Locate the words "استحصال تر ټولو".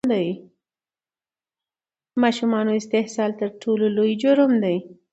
2.81-3.85